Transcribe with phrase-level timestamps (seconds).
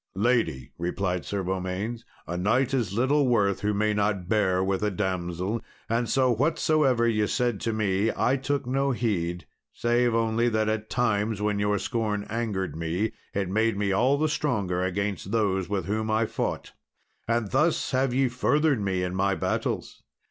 [0.15, 4.89] "Lady," replied Sir Beaumains, "a knight is little worth who may not bear with a
[4.89, 10.67] damsel; and so whatsoever ye said to me I took no heed, save only that
[10.67, 15.69] at times when your scorn angered me, it made me all the stronger against those
[15.69, 16.73] with whom I fought,
[17.27, 20.01] and thus have ye furthered me in my battles.